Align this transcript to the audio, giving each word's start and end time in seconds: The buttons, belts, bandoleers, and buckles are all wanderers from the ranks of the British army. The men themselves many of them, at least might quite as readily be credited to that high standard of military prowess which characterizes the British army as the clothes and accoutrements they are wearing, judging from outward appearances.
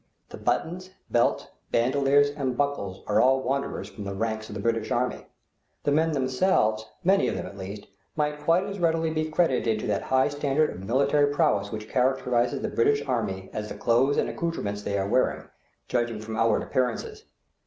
The 0.29 0.37
buttons, 0.37 0.89
belts, 1.11 1.45
bandoleers, 1.71 2.31
and 2.31 2.57
buckles 2.57 3.03
are 3.05 3.21
all 3.21 3.43
wanderers 3.43 3.87
from 3.87 4.03
the 4.03 4.15
ranks 4.15 4.49
of 4.49 4.55
the 4.55 4.59
British 4.59 4.89
army. 4.89 5.27
The 5.83 5.91
men 5.91 6.13
themselves 6.13 6.87
many 7.03 7.27
of 7.27 7.35
them, 7.35 7.45
at 7.45 7.55
least 7.55 7.85
might 8.15 8.39
quite 8.39 8.63
as 8.63 8.79
readily 8.79 9.11
be 9.11 9.29
credited 9.29 9.77
to 9.79 9.85
that 9.85 10.01
high 10.01 10.29
standard 10.29 10.71
of 10.71 10.83
military 10.83 11.31
prowess 11.31 11.71
which 11.71 11.87
characterizes 11.87 12.63
the 12.63 12.67
British 12.67 13.03
army 13.07 13.51
as 13.53 13.69
the 13.69 13.75
clothes 13.77 14.17
and 14.17 14.27
accoutrements 14.27 14.81
they 14.81 14.97
are 14.97 15.07
wearing, 15.07 15.43
judging 15.87 16.19
from 16.19 16.35
outward 16.35 16.63
appearances. 16.63 17.25